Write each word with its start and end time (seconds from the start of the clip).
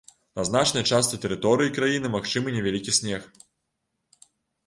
На 0.37 0.43
значнай 0.47 0.83
частцы 0.95 1.17
тэрыторыі 1.25 1.73
краіны 1.75 2.07
магчымы 2.15 2.55
невялікі 2.55 2.93
снег. 2.99 3.27